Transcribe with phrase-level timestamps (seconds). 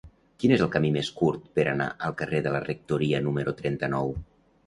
[0.43, 4.13] Quin és el camí més curt per anar al carrer de la Rectoria número trenta-nou?